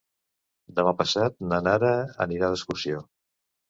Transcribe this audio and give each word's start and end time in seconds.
Demà 0.79 0.93
passat 1.03 1.39
na 1.53 1.61
Nara 1.69 1.95
anirà 2.29 2.53
d'excursió. 2.53 3.09